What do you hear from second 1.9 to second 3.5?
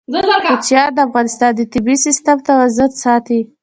سیسټم توازن ساتي.